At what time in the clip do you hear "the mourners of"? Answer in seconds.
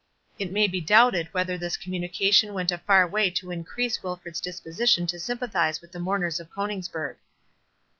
5.91-6.49